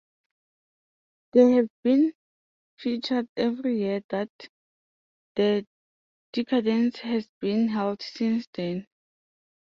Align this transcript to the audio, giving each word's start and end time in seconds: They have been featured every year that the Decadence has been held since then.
They 1.33 1.51
have 1.51 1.67
been 1.83 2.13
featured 2.79 3.27
every 3.37 3.81
year 3.81 4.01
that 4.09 4.29
the 5.35 5.67
Decadence 6.33 6.97
has 7.01 7.29
been 7.39 7.67
held 7.67 8.01
since 8.01 8.47
then. 8.51 8.87